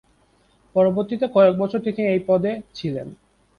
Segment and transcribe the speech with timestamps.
[0.75, 3.07] পরবর্তী কয়েকবছর তিনি এই পদে ছিলেন।